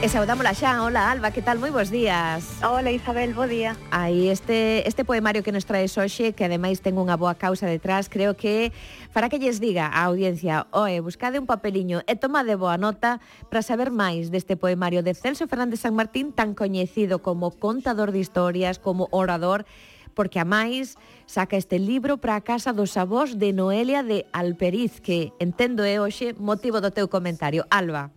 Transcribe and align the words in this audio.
Eh, 0.00 0.06
e 0.06 0.08
saudámola 0.08 0.56
xa, 0.56 0.80
hola 0.80 1.12
Alba, 1.12 1.28
que 1.30 1.44
tal? 1.44 1.60
Moi 1.60 1.68
bons 1.68 1.92
días 1.92 2.64
Hola 2.64 2.88
Isabel, 2.88 3.36
bo 3.36 3.44
día 3.44 3.76
Aí 3.92 4.32
este, 4.32 4.88
este 4.88 5.04
poemario 5.04 5.44
que 5.44 5.52
nos 5.52 5.68
traes 5.68 5.92
hoxe 6.00 6.32
Que 6.32 6.48
ademais 6.48 6.80
ten 6.80 6.96
unha 6.96 7.20
boa 7.20 7.36
causa 7.36 7.68
detrás 7.68 8.08
Creo 8.08 8.32
que 8.32 8.72
para 9.12 9.28
que 9.28 9.36
lles 9.36 9.60
diga 9.60 9.92
a 9.92 10.08
audiencia 10.08 10.64
Oe, 10.72 11.04
buscade 11.04 11.36
un 11.36 11.44
papeliño 11.44 12.00
e 12.08 12.16
toma 12.16 12.48
de 12.48 12.56
boa 12.56 12.80
nota 12.80 13.20
Para 13.52 13.60
saber 13.60 13.92
máis 13.92 14.32
deste 14.32 14.56
poemario 14.56 15.04
de 15.04 15.12
Celso 15.12 15.44
Fernández 15.44 15.84
San 15.84 15.92
Martín 15.92 16.32
Tan 16.32 16.56
coñecido 16.56 17.20
como 17.20 17.52
contador 17.52 18.08
de 18.08 18.24
historias, 18.24 18.80
como 18.80 19.12
orador 19.12 19.68
porque 20.16 20.42
a 20.42 20.48
máis 20.48 20.98
saca 21.28 21.60
este 21.60 21.78
libro 21.78 22.18
para 22.18 22.34
a 22.34 22.42
casa 22.42 22.74
dos 22.74 22.98
avós 22.98 23.38
de 23.38 23.54
Noelia 23.54 24.02
de 24.02 24.26
Alperiz, 24.34 24.98
que 24.98 25.30
entendo 25.38 25.86
é 25.86 26.02
hoxe 26.02 26.34
motivo 26.34 26.82
do 26.82 26.90
teu 26.90 27.06
comentario. 27.06 27.62
Alba. 27.70 28.10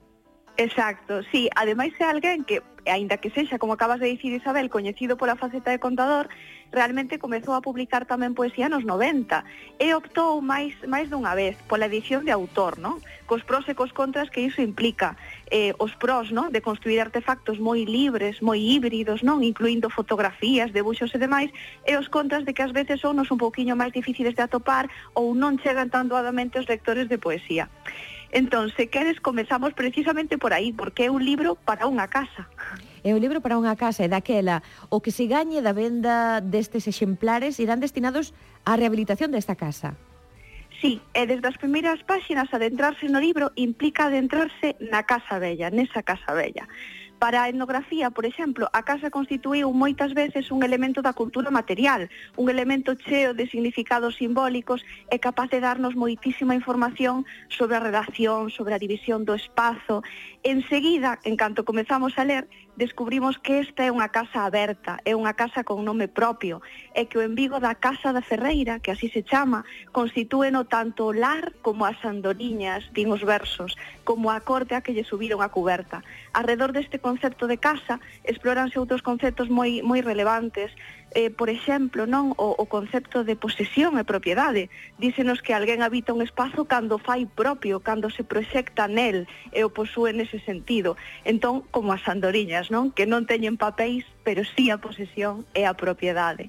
Exacto, 0.55 1.23
sí, 1.31 1.49
ademais 1.55 1.97
é 1.97 2.05
alguén 2.05 2.45
que, 2.45 2.61
aínda 2.85 3.17
que 3.17 3.33
sexa, 3.33 3.57
como 3.57 3.73
acabas 3.73 3.97
de 3.97 4.05
dicir 4.05 4.37
Isabel, 4.37 4.69
coñecido 4.69 5.17
pola 5.17 5.33
faceta 5.33 5.73
de 5.73 5.81
contador, 5.81 6.29
realmente 6.73 7.17
comezou 7.17 7.57
a 7.57 7.61
publicar 7.65 8.05
tamén 8.05 8.37
poesía 8.37 8.69
nos 8.69 8.85
90 8.85 9.45
e 9.81 9.93
optou 9.97 10.45
máis 10.45 10.77
máis 10.85 11.09
dunha 11.09 11.33
vez 11.33 11.57
pola 11.69 11.89
edición 11.89 12.21
de 12.25 12.33
autor, 12.33 12.77
non? 12.77 13.01
Cos 13.25 13.41
pros 13.45 13.65
e 13.65 13.73
cos 13.73 13.93
contras 13.97 14.29
que 14.29 14.45
iso 14.45 14.61
implica. 14.61 15.17
Eh, 15.49 15.73
os 15.81 15.97
pros, 15.97 16.29
non? 16.29 16.53
De 16.53 16.61
construir 16.61 17.01
artefactos 17.01 17.57
moi 17.57 17.81
libres, 17.85 18.41
moi 18.45 18.57
híbridos, 18.57 19.25
non? 19.25 19.41
Incluindo 19.41 19.89
fotografías, 19.89 20.69
debuxos 20.69 21.13
e 21.13 21.21
demais, 21.21 21.49
e 21.85 21.97
os 21.97 22.09
contras 22.13 22.45
de 22.45 22.53
que 22.53 22.61
ás 22.61 22.73
veces 22.73 23.01
son 23.01 23.17
nos 23.17 23.33
un 23.33 23.41
pouquiño 23.41 23.73
máis 23.73 23.93
difíciles 23.93 24.37
de 24.37 24.45
atopar 24.45 24.85
ou 25.17 25.33
non 25.33 25.57
chegan 25.61 25.89
tan 25.89 26.09
doadamente 26.09 26.57
os 26.57 26.69
lectores 26.69 27.09
de 27.09 27.21
poesía. 27.21 27.69
Entón, 28.33 28.73
se 28.75 28.89
queres, 28.89 29.21
comezamos 29.21 29.73
precisamente 29.73 30.39
por 30.39 30.53
aí, 30.53 30.73
porque 30.73 31.05
é 31.05 31.11
un 31.13 31.21
libro 31.21 31.53
para 31.53 31.85
unha 31.85 32.09
casa. 32.09 32.49
É 33.05 33.13
un 33.13 33.21
libro 33.21 33.45
para 33.45 33.61
unha 33.61 33.77
casa 33.77 34.01
e 34.01 34.09
daquela 34.09 34.65
o 34.89 35.05
que 35.05 35.13
se 35.13 35.29
gañe 35.29 35.61
da 35.61 35.69
venda 35.69 36.41
destes 36.41 36.89
exemplares 36.89 37.61
irán 37.61 37.77
destinados 37.77 38.33
á 38.65 38.73
rehabilitación 38.73 39.29
desta 39.29 39.53
casa. 39.53 39.93
Sí, 40.81 40.97
e 41.13 41.29
desde 41.29 41.45
as 41.45 41.61
primeiras 41.61 42.01
páxinas 42.09 42.49
adentrarse 42.49 43.05
no 43.05 43.21
libro 43.21 43.53
implica 43.53 44.09
adentrarse 44.09 44.81
na 44.81 45.05
casa 45.05 45.37
bella, 45.37 45.69
nesa 45.69 46.01
casa 46.01 46.33
bella. 46.33 46.65
Para 47.23 47.43
a 47.43 47.47
etnografía, 47.47 48.09
por 48.09 48.25
exemplo, 48.25 48.67
a 48.73 48.83
casa 48.83 49.07
constituíu 49.07 49.71
moitas 49.71 50.11
veces 50.11 50.51
un 50.51 50.59
elemento 50.59 50.99
da 50.99 51.15
cultura 51.15 51.47
material, 51.47 52.11
un 52.35 52.51
elemento 52.51 52.99
cheo 52.99 53.31
de 53.31 53.47
significados 53.47 54.19
simbólicos 54.19 54.83
e 55.07 55.23
capaz 55.23 55.47
de 55.47 55.63
darnos 55.63 55.95
moitísima 55.95 56.51
información 56.51 57.23
sobre 57.47 57.79
a 57.79 57.83
redacción, 57.87 58.51
sobre 58.51 58.75
a 58.75 58.83
división 58.83 59.23
do 59.23 59.39
espazo. 59.39 60.03
Enseguida, 60.43 61.23
en 61.23 61.39
canto 61.39 61.63
comezamos 61.63 62.11
a 62.19 62.27
ler, 62.27 62.43
descubrimos 62.75 63.37
que 63.37 63.59
esta 63.59 63.85
é 63.85 63.91
unha 63.93 64.09
casa 64.09 64.45
aberta, 64.45 64.97
é 65.05 65.13
unha 65.13 65.37
casa 65.37 65.61
con 65.61 65.85
nome 65.85 66.09
propio, 66.09 66.61
e 66.97 67.05
que 67.05 67.21
o 67.21 67.25
envigo 67.25 67.61
da 67.61 67.77
Casa 67.77 68.09
da 68.09 68.25
Ferreira, 68.25 68.81
que 68.81 68.89
así 68.89 69.09
se 69.09 69.21
chama, 69.21 69.65
constitúeno 69.93 70.65
tanto 70.65 71.09
o 71.09 71.15
lar 71.15 71.53
como 71.61 71.85
as 71.85 71.99
andoriñas, 72.01 72.89
din 72.93 73.13
os 73.13 73.21
versos, 73.21 73.77
como 74.03 74.33
a 74.33 74.41
corte 74.41 74.73
a 74.73 74.81
que 74.81 74.93
lle 74.93 75.05
subiron 75.05 75.45
a 75.45 75.53
cuberta. 75.53 76.01
Arredor 76.33 76.73
deste 76.73 76.97
concepto 76.97 77.45
de 77.45 77.61
casa 77.61 78.01
exploranse 78.25 78.81
outros 78.81 79.05
conceptos 79.05 79.47
moi, 79.53 79.85
moi 79.85 80.01
relevantes, 80.01 80.73
eh, 81.13 81.29
por 81.29 81.49
exemplo, 81.49 82.05
non 82.09 82.33
o, 82.41 82.57
o 82.57 82.65
concepto 82.65 83.21
de 83.21 83.37
posesión 83.37 84.01
e 84.01 84.03
propiedade. 84.03 84.73
Dícenos 84.97 85.45
que 85.45 85.53
alguén 85.53 85.85
habita 85.85 86.13
un 86.13 86.25
espazo 86.25 86.65
cando 86.65 86.97
fai 86.97 87.29
propio, 87.29 87.79
cando 87.85 88.09
se 88.09 88.25
proxecta 88.25 88.89
nel 88.89 89.29
e 89.53 89.61
o 89.61 89.69
posúe 89.69 90.09
nese 90.11 90.41
sentido. 90.41 90.97
Entón, 91.23 91.61
como 91.69 91.93
as 91.93 92.03
andoriñas, 92.09 92.62
non? 92.69 92.93
Que 92.93 93.09
non 93.09 93.25
teñen 93.25 93.57
papéis, 93.57 94.05
pero 94.21 94.45
sí 94.45 94.69
a 94.69 94.77
posesión 94.77 95.43
e 95.57 95.65
a 95.65 95.73
propiedade. 95.73 96.47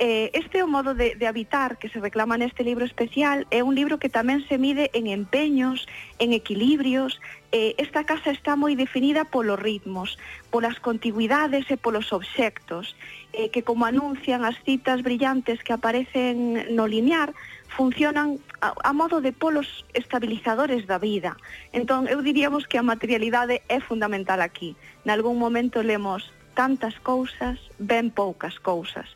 Eh, 0.00 0.30
este 0.34 0.58
é 0.58 0.64
o 0.64 0.66
modo 0.66 0.92
de, 0.94 1.14
de 1.14 1.26
habitar 1.26 1.78
que 1.78 1.88
se 1.88 2.02
reclama 2.02 2.34
neste 2.34 2.66
libro 2.66 2.82
especial 2.82 3.46
é 3.54 3.62
un 3.62 3.78
libro 3.78 4.02
que 4.02 4.10
tamén 4.10 4.42
se 4.50 4.58
mide 4.58 4.90
en 4.90 5.06
empeños, 5.06 5.86
en 6.18 6.34
equilibrios. 6.34 7.22
Eh, 7.54 7.78
esta 7.78 8.02
casa 8.02 8.34
está 8.34 8.58
moi 8.58 8.74
definida 8.74 9.22
polos 9.22 9.54
ritmos, 9.54 10.18
polas 10.50 10.82
contiguidades 10.82 11.70
e 11.70 11.78
polos 11.78 12.10
obxectos, 12.10 12.98
eh, 13.30 13.54
que 13.54 13.62
como 13.62 13.86
anuncian 13.86 14.42
as 14.42 14.58
citas 14.66 15.06
brillantes 15.06 15.62
que 15.62 15.70
aparecen 15.70 16.74
no 16.74 16.90
linear, 16.90 17.30
funcionan 17.70 18.42
a, 18.58 18.74
a 18.74 18.90
modo 18.90 19.22
de 19.22 19.30
polos 19.30 19.86
estabilizadores 19.94 20.90
da 20.90 20.98
vida. 20.98 21.38
Entón, 21.70 22.10
eu 22.10 22.18
diríamos 22.18 22.66
que 22.66 22.82
a 22.82 22.86
materialidade 22.86 23.62
é 23.70 23.78
fundamental 23.78 24.42
aquí. 24.42 24.74
Nalgún 25.06 25.38
momento 25.38 25.86
lemos 25.86 26.34
tantas 26.58 26.98
cousas, 26.98 27.62
ben 27.78 28.10
poucas 28.10 28.58
cousas 28.58 29.06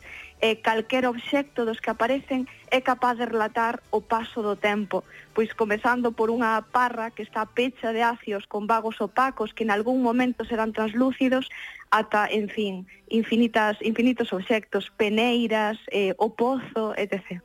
eh, 0.41 0.61
calquer 0.61 1.05
obxecto 1.05 1.65
dos 1.65 1.79
que 1.79 1.91
aparecen 1.91 2.47
é 2.71 2.79
capaz 2.81 3.17
de 3.17 3.25
relatar 3.25 3.83
o 3.91 3.99
paso 3.99 4.41
do 4.41 4.55
tempo, 4.55 5.03
pois 5.33 5.51
comezando 5.53 6.11
por 6.15 6.31
unha 6.31 6.63
parra 6.71 7.11
que 7.11 7.23
está 7.23 7.43
pecha 7.45 7.91
de 7.91 8.03
acios 8.03 8.47
con 8.47 8.67
vagos 8.67 9.01
opacos 9.03 9.51
que 9.51 9.63
en 9.67 9.71
algún 9.71 9.99
momento 10.01 10.45
serán 10.45 10.71
translúcidos 10.71 11.49
ata, 11.91 12.27
en 12.29 12.47
fin, 12.49 12.87
infinitas, 13.09 13.77
infinitos 13.81 14.31
obxectos, 14.31 14.91
peneiras, 14.95 15.77
eh, 15.91 16.13
o 16.17 16.29
pozo, 16.29 16.93
etc 16.95 17.41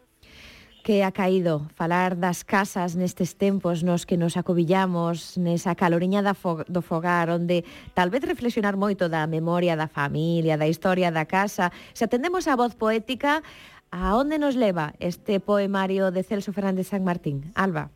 que 0.84 1.02
ha 1.02 1.10
caído 1.10 1.66
falar 1.74 2.14
das 2.20 2.44
casas 2.44 2.92
nestes 2.92 3.40
tempos 3.40 3.80
nos 3.80 4.04
que 4.04 4.20
nos 4.20 4.36
acobillamos 4.36 5.40
nesa 5.40 5.72
caloriña 5.72 6.20
da 6.20 6.36
fo 6.36 6.60
do 6.68 6.84
fogar 6.84 7.32
onde 7.32 7.64
tal 7.96 8.12
vez 8.12 8.20
reflexionar 8.20 8.76
moito 8.76 9.08
da 9.08 9.24
memoria 9.24 9.80
da 9.80 9.88
familia, 9.88 10.60
da 10.60 10.68
historia 10.68 11.08
da 11.08 11.24
casa. 11.24 11.72
Se 11.96 12.04
atendemos 12.04 12.44
a 12.44 12.54
voz 12.54 12.76
poética, 12.76 13.40
a 13.88 14.12
onde 14.12 14.36
nos 14.36 14.60
leva 14.60 14.92
este 15.00 15.40
poemario 15.40 16.12
de 16.12 16.20
Celso 16.20 16.52
Fernández 16.52 16.92
San 16.92 17.00
Martín? 17.00 17.48
Alba. 17.56 17.88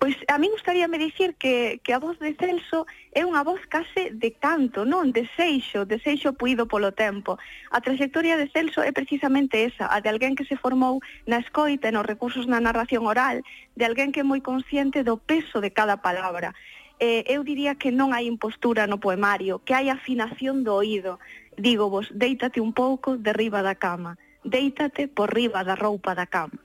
Pois 0.00 0.16
a 0.32 0.40
min 0.40 0.48
gustaríame 0.56 0.96
dicir 0.96 1.36
que, 1.36 1.78
que 1.84 1.92
a 1.92 2.00
voz 2.00 2.16
de 2.24 2.32
Celso 2.32 2.88
é 3.12 3.20
unha 3.28 3.44
voz 3.44 3.60
case 3.68 4.08
de 4.16 4.32
canto, 4.32 4.88
non 4.88 5.12
de 5.12 5.28
seixo, 5.36 5.84
de 5.84 6.00
seixo 6.00 6.32
puido 6.32 6.64
polo 6.64 6.96
tempo. 6.96 7.36
A 7.68 7.84
trayectoria 7.84 8.40
de 8.40 8.48
Celso 8.48 8.80
é 8.80 8.96
precisamente 8.96 9.60
esa, 9.60 9.92
a 9.92 10.00
de 10.00 10.08
alguén 10.08 10.32
que 10.32 10.48
se 10.48 10.56
formou 10.56 11.04
na 11.28 11.36
escoita 11.44 11.92
e 11.92 11.94
nos 11.94 12.08
recursos 12.08 12.48
na 12.48 12.64
narración 12.64 13.04
oral, 13.04 13.44
de 13.76 13.84
alguén 13.84 14.08
que 14.08 14.24
é 14.24 14.26
moi 14.26 14.40
consciente 14.40 15.04
do 15.04 15.20
peso 15.20 15.60
de 15.60 15.68
cada 15.68 16.00
palabra. 16.00 16.56
Eh, 16.96 17.28
eu 17.28 17.44
diría 17.44 17.76
que 17.76 17.92
non 17.92 18.16
hai 18.16 18.24
impostura 18.24 18.88
no 18.88 19.04
poemario, 19.04 19.60
que 19.68 19.76
hai 19.76 19.92
afinación 19.92 20.64
do 20.64 20.80
oído. 20.80 21.20
Digo 21.60 21.92
vos, 21.92 22.08
deítate 22.08 22.64
un 22.64 22.72
pouco 22.72 23.20
derriba 23.20 23.60
da 23.60 23.76
cama, 23.76 24.16
deítate 24.48 25.12
por 25.12 25.28
riba 25.28 25.60
da 25.60 25.76
roupa 25.76 26.16
da 26.16 26.24
cama 26.24 26.56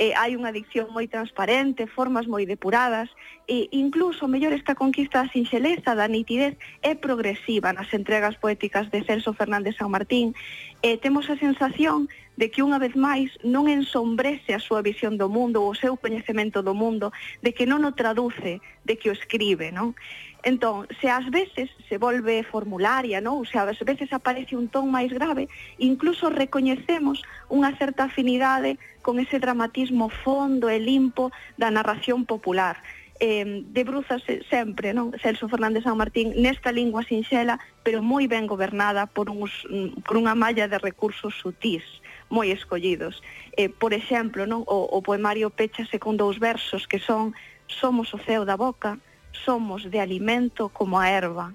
eh, 0.00 0.16
hai 0.16 0.32
unha 0.32 0.48
dicción 0.48 0.88
moi 0.96 1.04
transparente, 1.12 1.84
formas 1.84 2.24
moi 2.24 2.48
depuradas, 2.48 3.12
e 3.44 3.68
incluso, 3.76 4.24
mellor, 4.24 4.56
esta 4.56 4.72
conquista 4.72 5.20
da 5.20 5.28
sinxeleza, 5.28 5.92
da 5.92 6.08
nitidez, 6.08 6.56
é 6.80 6.96
progresiva 6.96 7.76
nas 7.76 7.92
entregas 7.92 8.40
poéticas 8.40 8.88
de 8.88 9.04
Celso 9.04 9.36
Fernández 9.36 9.76
San 9.76 9.92
Martín. 9.92 10.32
Eh, 10.80 10.96
temos 10.96 11.28
a 11.28 11.36
sensación 11.36 12.08
de 12.40 12.48
que 12.48 12.64
unha 12.64 12.80
vez 12.80 12.96
máis 12.96 13.28
non 13.44 13.68
ensombrece 13.68 14.56
a 14.56 14.64
súa 14.64 14.80
visión 14.80 15.20
do 15.20 15.28
mundo 15.28 15.60
ou 15.60 15.76
o 15.76 15.76
seu 15.76 16.00
coñecemento 16.00 16.64
do 16.64 16.72
mundo, 16.72 17.12
de 17.44 17.52
que 17.52 17.68
non 17.68 17.84
o 17.84 17.92
traduce, 17.92 18.64
de 18.88 18.94
que 18.96 19.12
o 19.12 19.16
escribe, 19.16 19.68
non? 19.68 19.92
Entón, 20.40 20.88
se 21.04 21.12
ás 21.12 21.28
veces 21.28 21.68
se 21.84 22.00
volve 22.00 22.40
formularia, 22.48 23.20
non? 23.20 23.36
Ou 23.36 23.44
se 23.44 23.60
ás 23.60 23.76
veces 23.84 24.08
aparece 24.16 24.56
un 24.56 24.72
ton 24.72 24.88
máis 24.88 25.12
grave, 25.12 25.52
incluso 25.76 26.32
recoñecemos 26.32 27.20
unha 27.52 27.76
certa 27.76 28.08
afinidade 28.08 28.80
con 29.04 29.20
ese 29.20 29.36
dramatismo 29.36 30.08
fondo 30.08 30.72
e 30.72 30.80
limpo 30.80 31.28
da 31.60 31.68
narración 31.68 32.24
popular. 32.24 32.80
Eh, 33.20 33.68
debrúzase 33.68 34.40
sempre, 34.48 34.96
non? 34.96 35.12
Celso 35.20 35.44
Fernández 35.44 35.84
San 35.84 36.00
Martín 36.00 36.32
nesta 36.40 36.72
lingua 36.72 37.04
sinxela, 37.04 37.60
pero 37.84 38.00
moi 38.00 38.24
ben 38.24 38.48
gobernada 38.48 39.04
por 39.04 39.28
uns 39.28 39.52
mm, 39.68 40.08
por 40.08 40.16
unha 40.16 40.32
malla 40.32 40.72
de 40.72 40.80
recursos 40.80 41.36
sutís 41.36 41.84
moi 42.30 42.54
escollidos. 42.54 43.20
Eh, 43.58 43.68
por 43.68 43.92
exemplo, 43.92 44.46
non 44.46 44.62
o, 44.64 44.88
o 44.88 44.98
poemario 45.02 45.50
pechase 45.50 45.98
con 45.98 46.16
dous 46.16 46.38
versos 46.38 46.86
que 46.86 47.02
son 47.02 47.36
Somos 47.78 48.12
o 48.14 48.18
ceo 48.18 48.44
da 48.44 48.56
boca, 48.56 48.98
somos 49.30 49.88
de 49.90 50.00
alimento 50.00 50.68
como 50.68 50.98
a 50.98 51.08
erva. 51.08 51.54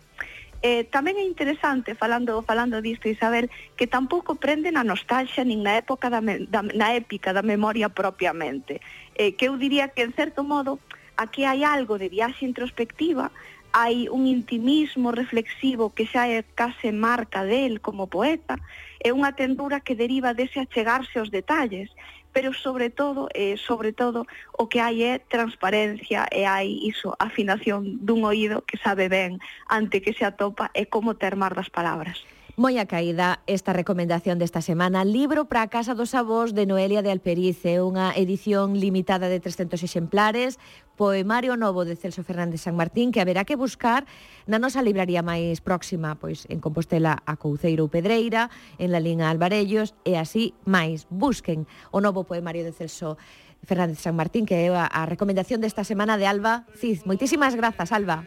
Eh, 0.63 0.87
tamén 0.87 1.19
é 1.19 1.25
interesante, 1.27 1.93
falando 1.93 2.41
falando 2.41 2.81
disto, 2.81 3.11
Isabel, 3.11 3.51
que 3.77 3.85
tampouco 3.85 4.39
prende 4.39 4.71
na 4.71 4.87
nostalgia 4.87 5.43
nin 5.45 5.61
na 5.61 5.77
época 5.77 6.09
da, 6.09 6.23
me, 6.23 6.47
da 6.47 6.63
na 6.63 6.95
épica 6.95 7.35
da 7.35 7.43
memoria 7.43 7.91
propiamente. 7.91 8.79
Eh, 9.13 9.35
que 9.37 9.51
eu 9.51 9.59
diría 9.59 9.91
que, 9.91 10.07
en 10.07 10.15
certo 10.15 10.41
modo, 10.41 10.79
aquí 11.19 11.45
hai 11.45 11.61
algo 11.67 11.99
de 11.99 12.09
viaxe 12.09 12.47
introspectiva, 12.47 13.29
hai 13.75 14.07
un 14.07 14.23
intimismo 14.23 15.11
reflexivo 15.11 15.91
que 15.91 16.07
xa 16.07 16.31
é 16.31 16.47
case 16.55 16.95
marca 16.95 17.43
del 17.43 17.83
como 17.83 18.07
poeta, 18.07 18.55
é 19.03 19.11
unha 19.11 19.35
tendura 19.35 19.83
que 19.83 19.99
deriva 19.99 20.31
dese 20.31 20.63
achegarse 20.63 21.19
aos 21.19 21.27
detalles, 21.27 21.91
pero 22.31 22.55
sobre 22.55 22.87
todo, 22.87 23.27
eh, 23.35 23.59
sobre 23.59 23.91
todo 23.91 24.23
o 24.55 24.71
que 24.71 24.79
hai 24.79 25.03
é 25.03 25.13
transparencia 25.19 26.23
e 26.31 26.47
hai 26.47 26.71
iso, 26.87 27.19
afinación 27.19 27.99
dun 27.99 28.23
oído 28.23 28.63
que 28.63 28.79
sabe 28.79 29.11
ben 29.11 29.43
ante 29.67 29.99
que 29.99 30.15
se 30.15 30.23
atopa 30.23 30.71
e 30.71 30.87
como 30.87 31.19
termar 31.19 31.51
das 31.51 31.67
palabras. 31.67 32.23
Moi 32.55 32.79
caída 32.87 33.43
esta 33.51 33.75
recomendación 33.75 34.39
desta 34.39 34.63
semana 34.63 35.03
Libro 35.03 35.43
para 35.43 35.67
a 35.67 35.67
Casa 35.67 35.91
dos 35.91 36.15
Avós 36.15 36.55
de 36.55 36.63
Noelia 36.63 37.03
de 37.03 37.11
Alperice 37.11 37.83
Unha 37.83 38.15
edición 38.15 38.79
limitada 38.79 39.27
de 39.27 39.43
300 39.43 39.75
exemplares 39.83 40.55
Poemario 40.95 41.59
novo 41.59 41.83
de 41.83 41.99
Celso 41.99 42.23
Fernández 42.23 42.63
San 42.63 42.79
Martín 42.79 43.11
Que 43.11 43.19
haberá 43.19 43.43
que 43.43 43.59
buscar 43.59 44.07
na 44.47 44.55
nosa 44.55 44.79
libraría 44.79 45.19
máis 45.19 45.59
próxima 45.59 46.15
Pois 46.15 46.47
en 46.47 46.63
Compostela 46.63 47.19
a 47.27 47.35
Couceiro 47.35 47.83
ou 47.83 47.91
Pedreira 47.91 48.47
En 48.79 48.95
la 48.95 49.03
Linha 49.03 49.27
Alvarellos 49.27 49.91
E 50.07 50.15
así 50.15 50.55
máis 50.63 51.11
Busquen 51.11 51.67
o 51.91 51.99
novo 51.99 52.23
poemario 52.23 52.63
de 52.63 52.71
Celso 52.71 53.19
Fernández 53.67 53.99
San 53.99 54.15
Martín 54.15 54.47
Que 54.47 54.63
é 54.63 54.71
a 54.71 55.03
recomendación 55.03 55.59
desta 55.59 55.83
semana 55.83 56.15
de 56.15 56.23
Alba 56.23 56.63
Cid 56.79 57.03
Moitísimas 57.03 57.51
grazas, 57.59 57.91
Alba 57.91 58.23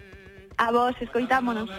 A 0.59 0.73
vos, 0.73 0.95
escoitámonos. 1.01 1.71